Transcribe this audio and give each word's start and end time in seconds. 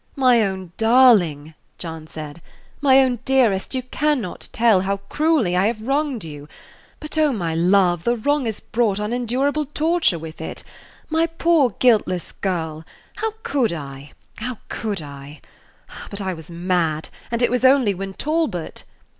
"My 0.15 0.41
own 0.41 0.71
darling," 0.77 1.53
John 1.77 2.07
said, 2.07 2.41
"my 2.81 3.01
own 3.03 3.19
dearest, 3.23 3.75
you 3.75 3.83
can 3.83 4.19
not 4.19 4.49
tell 4.51 4.81
how 4.81 4.97
cruelly 4.97 5.55
I 5.55 5.67
have 5.67 5.83
wronged 5.83 6.23
you. 6.23 6.49
But 6.99 7.19
oh, 7.19 7.31
my 7.31 7.53
love, 7.53 8.03
the 8.03 8.15
wrong 8.17 8.45
has 8.47 8.59
brought 8.59 8.97
unendurable 8.97 9.65
torture 9.67 10.17
with 10.17 10.41
it. 10.41 10.63
My 11.11 11.27
poor, 11.27 11.75
guiltless 11.77 12.31
girl! 12.31 12.83
how 13.17 13.35
could 13.43 13.71
I 13.71 14.13
how 14.37 14.57
could 14.69 15.03
I 15.03 15.39
But 16.09 16.19
I 16.19 16.33
was 16.33 16.49
mad, 16.49 17.09
and 17.29 17.43
it 17.43 17.51
was 17.51 17.63
only 17.63 17.93
when 17.93 18.15
Talbot 18.15 18.83